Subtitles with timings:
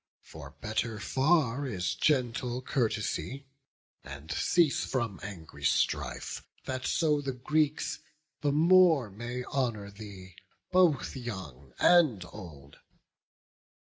[0.23, 3.45] For better far is gentle courtesy:
[4.03, 7.99] And cease from angry strife, that so the Greeks
[8.41, 10.37] The more may honour thee,
[10.71, 12.79] both young and old.